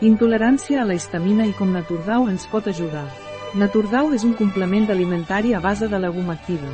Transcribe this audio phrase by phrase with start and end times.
[0.00, 3.08] Intolerància a la histamina i com Naturdau ens pot ajudar.
[3.58, 6.68] Naturdau és un complement alimentari a base de legum activa.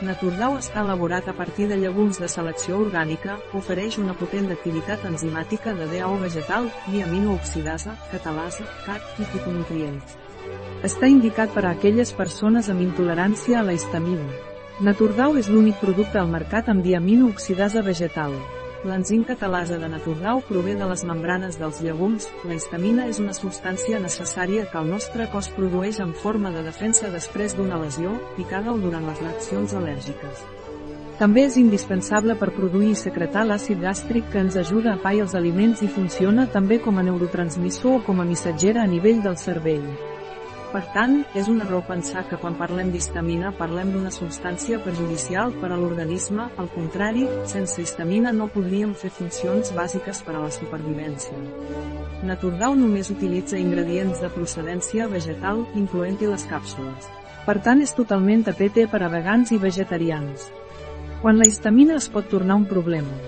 [0.00, 5.74] Naturdau està elaborat a partir de llegums de selecció orgànica, ofereix una potent activitat enzimàtica
[5.76, 10.16] de DAO vegetal, diaminooxidasa, catalasa, CAT i fitonutrients.
[10.80, 14.24] Està indicat per a aquelles persones amb intolerància a la histamina.
[14.80, 18.32] Naturdau és l'únic producte al mercat amb diaminooxidasa vegetal.
[18.80, 23.98] L'enzim catalasa de Naturdau prové de les membranes dels llegums, la histamina és una substància
[24.00, 28.78] necessària que el nostre cos produeix en forma de defensa després d'una lesió, picada o
[28.80, 30.40] durant les reaccions al·lèrgiques.
[31.20, 35.36] També és indispensable per produir i secretar l'àcid gàstric que ens ajuda a pair els
[35.36, 39.84] aliments i funciona també com a neurotransmissor o com a missatgera a nivell del cervell.
[40.70, 45.72] Per tant, és un error pensar que quan parlem d'histamina parlem d'una substància perjudicial per
[45.74, 51.34] a l'organisme, al contrari, sense histamina no podríem fer funcions bàsiques per a la supervivència.
[52.22, 57.10] Naturdau només utilitza ingredients de procedència vegetal, incloent-hi les càpsules.
[57.48, 60.52] Per tant és totalment APT per a vegans i vegetarians.
[61.20, 63.18] Quan la histamina es pot tornar un problema.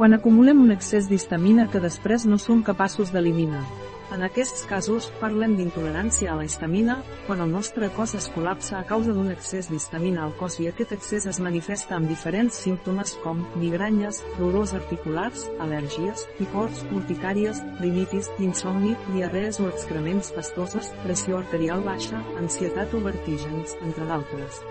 [0.00, 3.62] Quan acumulem un excés d'histamina que després no som capaços d'eliminar.
[4.08, 6.94] En aquests casos, parlem d'intolerància a la histamina,
[7.26, 10.94] quan el nostre cos es col·lapsa a causa d'un excés d'histamina al cos i aquest
[10.96, 18.96] excés es manifesta amb diferents símptomes com migranyes, dolors articulars, al·lèrgies, picors, urticàries, rinitis, insomni,
[19.12, 24.62] diarrees o excrements pastoses, pressió arterial baixa, ansietat o vertígens, entre d'altres.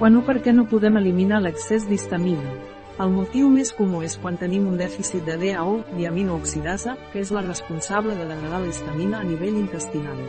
[0.00, 2.73] Quan o per què no podem eliminar l'excés d'histamina?
[3.02, 7.42] El motiu més comú és quan tenim un dèficit de DAO, diaminooxidasa, que és la
[7.42, 10.20] responsable de degradar l'estamina a nivell intestinal.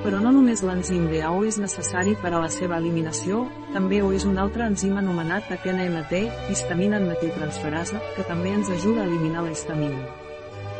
[0.00, 3.44] Però no només l'enzim DAO és necessari per a la seva eliminació,
[3.76, 6.16] també ho és un altre enzim anomenat AKNMT,
[6.56, 10.21] histamina metiltransferasa, que també ens ajuda a eliminar la histamina.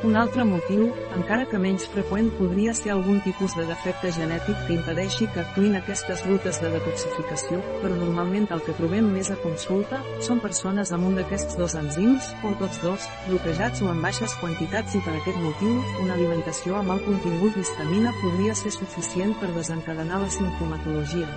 [0.03, 4.75] Un altre motiu, encara que menys freqüent podria ser algun tipus de defecte genètic que
[4.75, 10.01] impedeixi que actuïn aquestes rutes de detoxificació, però normalment el que trobem més a consulta
[10.27, 14.97] són persones amb un d'aquests dos enzims, o tots dos, bloquejats o en baixes quantitats
[14.99, 20.19] i per aquest motiu, una alimentació amb alt contingut d'histamina podria ser suficient per desencadenar
[20.25, 21.31] la simptomatologia.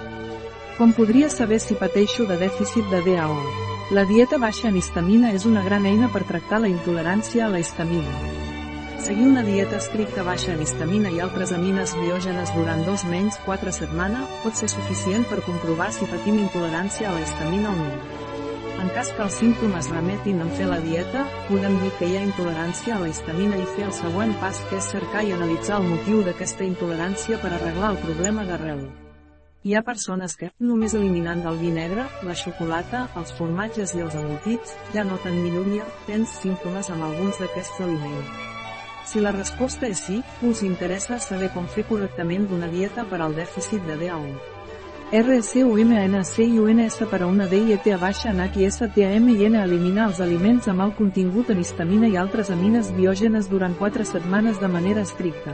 [0.79, 3.37] Com podria saber si pateixo de dèficit de DAO?
[3.93, 7.61] La dieta baixa en histamina és una gran eina per tractar la intolerància a la
[7.61, 8.44] histamina.
[9.05, 13.73] Seguir una dieta estricta baixa en histamina i altres amines biògenes durant dos menys 4
[13.75, 17.91] setmanes pot ser suficient per comprovar si patim intolerància a la histamina o no.
[18.81, 22.23] En cas que els símptomes remetin en fer la dieta, podem dir que hi ha
[22.25, 25.87] intolerància a la histamina i fer el següent pas que és cercar i analitzar el
[25.91, 28.81] motiu d'aquesta intolerància per arreglar el problema d'arrel.
[29.61, 34.17] Hi ha persones que, només eliminant el vi negre, la xocolata, els formatges i els
[34.17, 38.54] embotits, ja noten milloria, tens símptomes amb alguns d'aquests aliments.
[39.05, 43.37] Si la resposta és sí, us interessa saber com fer correctament d'una dieta per al
[43.37, 44.35] dèficit de DA1.
[45.13, 50.67] RSUMNC i UNS per a una dieta baixa en HSTAM i N eliminar els aliments
[50.67, 55.53] amb alt contingut en histamina i altres amines biògenes durant 4 setmanes de manera estricta.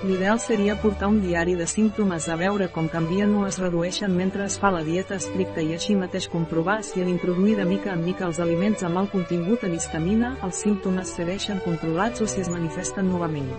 [0.00, 4.46] L'ideal seria portar un diari de símptomes a veure com canvien o es redueixen mentre
[4.48, 8.06] es fa la dieta estricta i així mateix comprovar si en introduir de mica en
[8.06, 12.48] mica els aliments amb alt contingut en histamina, els símptomes segueixen controlats o si es
[12.48, 13.50] manifesten novament.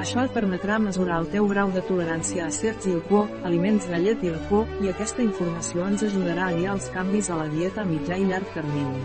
[0.00, 3.90] Això et permetrà mesurar el teu grau de tolerància a certs i el por, aliments
[3.90, 7.36] de llet i el por, i aquesta informació ens ajudarà a guiar els canvis a
[7.42, 9.04] la dieta a mitjà i llarg termini.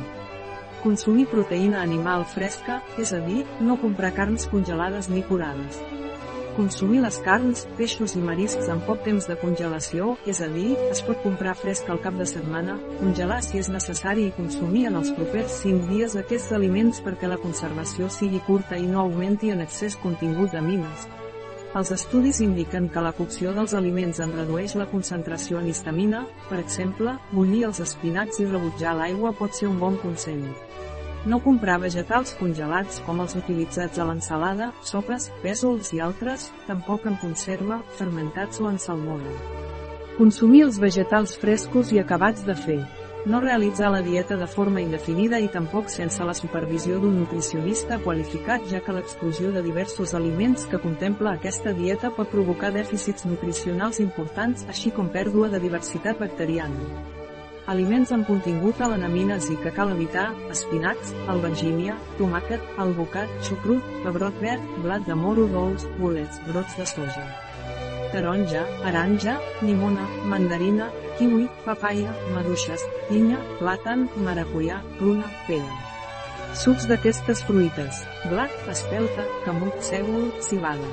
[0.85, 5.83] Consumir proteïna animal fresca, és a dir, no comprar carns congelades ni curades.
[6.53, 10.99] Consumir les carns, peixos i mariscs en poc temps de congelació, és a dir, es
[11.01, 15.09] pot comprar fresc al cap de setmana, congelar si és necessari i consumir en els
[15.17, 19.97] propers 5 dies aquests aliments perquè la conservació sigui curta i no augmenti en excés
[20.03, 21.07] contingut d'amines.
[21.73, 26.21] Els estudis indiquen que la cocció dels aliments en redueix la concentració en histamina,
[26.51, 30.45] per exemple, bullir els espinacs i rebutjar l'aigua pot ser un bon consell.
[31.25, 37.15] No comprar vegetals congelats com els utilitzats a l'ensalada, sopes, pèsols i altres, tampoc en
[37.21, 39.31] conserva, fermentats o en salmona.
[40.17, 42.77] Consumir els vegetals frescos i acabats de fer.
[43.23, 48.67] No realitzar la dieta de forma indefinida i tampoc sense la supervisió d'un nutricionista qualificat
[48.67, 54.67] ja que l'exclusió de diversos aliments que contempla aquesta dieta pot provocar dèficits nutricionals importants
[54.67, 57.22] així com pèrdua de diversitat bacteriana.
[57.71, 64.41] Aliments amb contingut a l'anamines i que cal evitar, espinacs, albergínia, tomàquet, albocat, xucrut, pebrot
[64.43, 67.23] verd, blat de moro dolç, bolets, brots de soja.
[68.11, 75.92] Taronja, aranja, llimona, mandarina, kiwi, papaya, maduixes, pinya, plàtan, maracuyà, pruna, pera.
[76.53, 80.89] Sucs d'aquestes fruites, blat, espelta, camut, sègol, cibada.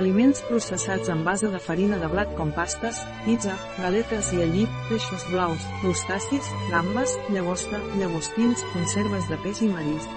[0.00, 5.26] Aliments processats en base de farina de blat com pastes, pizza, galetes i allit, peixos
[5.28, 10.16] blaus, crustacis, gambes, llagosta, llagostins, conserves de peix i marisc.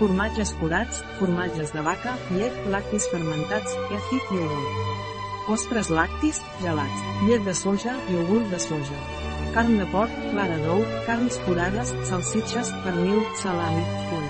[0.00, 4.82] Formatges curats, formatges de vaca, llet, lactis fermentats, i iogurt.
[5.52, 11.38] Ostres lactis, gelats, llet de soja, iogurt de soja carn de porc, clara d'ou, carns
[11.46, 14.26] curades, salsitxes, pernil, salami, full.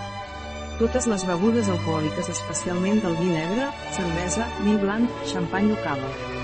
[0.78, 3.66] Totes les begudes alcohòliques especialment del vi negre,
[3.98, 6.35] cervesa, vi blanc, xampany o cava.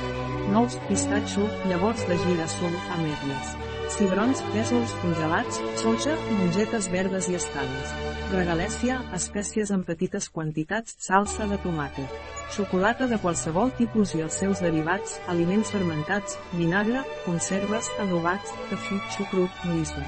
[0.50, 3.54] Nous, pistatxo, llavors de girassol, ametlles.
[3.92, 7.96] Cigrons, pèsols, congelats, soja, mongetes verdes i estades.
[8.34, 12.22] Regalèsia, espècies en petites quantitats, salsa de tomàquet
[12.52, 19.64] xocolata de qualsevol tipus i els seus derivats, aliments fermentats, vinagre, conserves, adobats, cafè, xucrut,
[19.70, 20.04] muisme.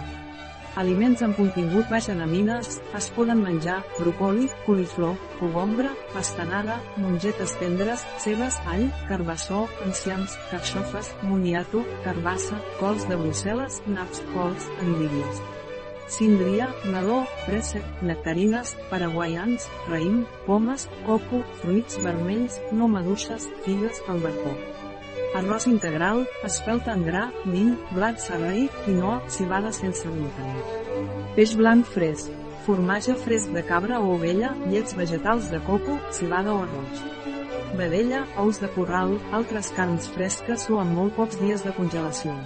[0.74, 8.02] Aliments amb contingut baix en amines, es poden menjar, brocoli, coliflor, cogombre, pastanaga, mongetes tendres,
[8.24, 15.44] cebes, all, carbassó, enciams, carxofes, moniato, carbassa, cols de Brussel·les, naps, cols, endívies
[16.14, 24.52] síndria, meló, préssec, nectarines, paraguaians, raïm, pomes, coco, fruits vermells, no maduixes, figues, albercó.
[25.34, 30.56] Arròs integral, espelta en gra, mill, blat sarraí, quinoa, cibada sense gluten.
[31.34, 32.32] Peix blanc fresc,
[32.66, 37.06] formatge fresc de cabra o ovella, llets vegetals de coco, cibada o arròs.
[37.74, 42.36] Vedella, ous de corral, altres carns fresques o amb molt pocs dies de congelació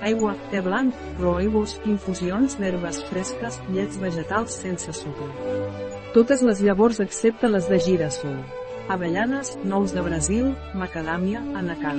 [0.00, 5.28] aigua, te blanc, rooibos, infusions d'herbes fresques, llets vegetals sense sucre.
[6.14, 8.38] Totes les llavors excepte les de girassol.
[8.88, 11.98] Avellanes, nous de Brasil, macadàmia, anacat.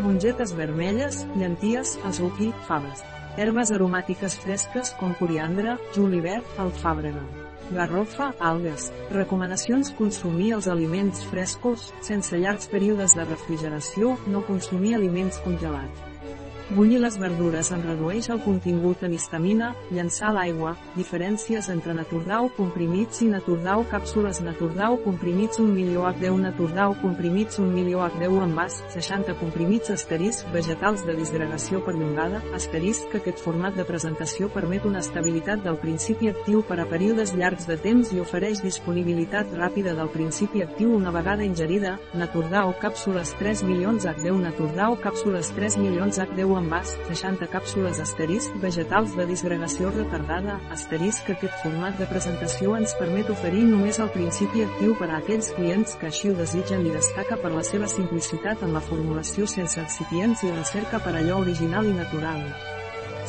[0.00, 3.04] Mongetes vermelles, llenties, azuki, faves.
[3.36, 7.22] Herbes aromàtiques fresques com coriandre, julivert, alfàbrega.
[7.76, 8.88] Garrofa, algues.
[9.12, 16.09] Recomanacions consumir els aliments frescos, sense llargs períodes de refrigeració, no consumir aliments congelats.
[16.70, 23.24] Bullir les verdures en redueix el contingut en histamina, llançar l'aigua, diferències entre Naturdau comprimits
[23.24, 28.76] i Naturdau càpsules Naturdau comprimits 1 milió H10 Naturdau comprimits 1 milió H10 en vas,
[28.94, 35.02] 60 comprimits asterisc vegetals de disgregació perllongada, asterisc que aquest format de presentació permet una
[35.02, 40.14] estabilitat del principi actiu per a períodes llargs de temps i ofereix disponibilitat ràpida del
[40.14, 46.59] principi actiu una vegada ingerida, Naturdau càpsules 3 milions H10 Naturdau càpsules 3 milions H10
[46.60, 52.94] envàs, 60 càpsules asterisc vegetals de disgregació retardada, asterisc que aquest format de presentació ens
[53.00, 56.94] permet oferir només el principi actiu per a aquells clients que així ho desitgen i
[56.94, 61.90] destaca per la seva simplicitat en la formulació sense excipients i recerca per allò original
[61.90, 62.46] i natural.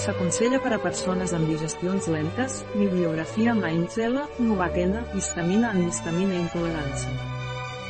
[0.02, 7.41] S'aconsella per a persones amb digestions lentes, bibliografia Mainzela, Novaquena, histamina en histamina intolerància